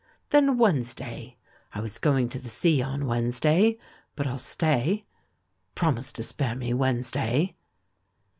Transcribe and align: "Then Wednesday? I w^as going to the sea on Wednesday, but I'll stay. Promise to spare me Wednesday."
"Then 0.29 0.57
Wednesday? 0.57 1.37
I 1.75 1.79
w^as 1.79 2.01
going 2.01 2.27
to 2.29 2.39
the 2.39 2.49
sea 2.49 2.81
on 2.81 3.05
Wednesday, 3.05 3.77
but 4.15 4.25
I'll 4.25 4.39
stay. 4.39 5.05
Promise 5.75 6.11
to 6.13 6.23
spare 6.23 6.55
me 6.55 6.73
Wednesday." 6.73 7.53